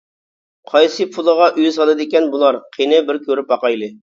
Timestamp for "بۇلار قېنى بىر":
2.33-3.25